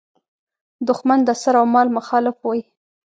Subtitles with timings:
[0.87, 2.61] دوښمن د سر او مال مخالف وي.